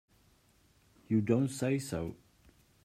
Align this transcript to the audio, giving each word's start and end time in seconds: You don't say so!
You 1.09 1.21
don't 1.21 1.49
say 1.49 1.77
so! 1.77 2.15